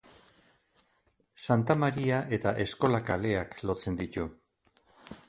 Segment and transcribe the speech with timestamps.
[1.43, 4.27] Santa Maria eta Eskola kaleak lotzen ditu.